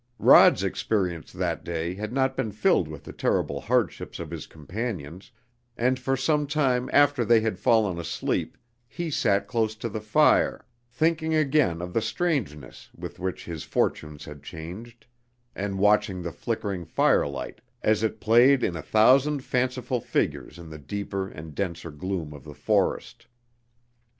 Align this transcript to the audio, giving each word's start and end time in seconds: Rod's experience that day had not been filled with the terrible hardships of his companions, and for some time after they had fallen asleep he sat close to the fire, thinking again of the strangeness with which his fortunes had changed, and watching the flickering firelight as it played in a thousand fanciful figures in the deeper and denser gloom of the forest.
Rod's 0.17 0.63
experience 0.63 1.31
that 1.31 1.63
day 1.63 1.93
had 1.93 2.11
not 2.11 2.35
been 2.35 2.51
filled 2.51 2.87
with 2.87 3.03
the 3.03 3.13
terrible 3.13 3.61
hardships 3.61 4.17
of 4.17 4.31
his 4.31 4.47
companions, 4.47 5.29
and 5.77 5.99
for 5.99 6.17
some 6.17 6.47
time 6.47 6.89
after 6.91 7.23
they 7.23 7.39
had 7.41 7.59
fallen 7.59 7.99
asleep 7.99 8.57
he 8.87 9.11
sat 9.11 9.45
close 9.45 9.75
to 9.75 9.89
the 9.89 10.01
fire, 10.01 10.65
thinking 10.89 11.35
again 11.35 11.83
of 11.83 11.93
the 11.93 12.01
strangeness 12.01 12.89
with 12.97 13.19
which 13.19 13.45
his 13.45 13.63
fortunes 13.63 14.25
had 14.25 14.41
changed, 14.41 15.05
and 15.55 15.77
watching 15.77 16.23
the 16.23 16.31
flickering 16.31 16.83
firelight 16.83 17.61
as 17.83 18.01
it 18.01 18.19
played 18.19 18.63
in 18.63 18.75
a 18.75 18.81
thousand 18.81 19.41
fanciful 19.43 19.99
figures 20.01 20.57
in 20.57 20.71
the 20.71 20.79
deeper 20.79 21.29
and 21.29 21.53
denser 21.53 21.91
gloom 21.91 22.33
of 22.33 22.43
the 22.43 22.55
forest. 22.55 23.27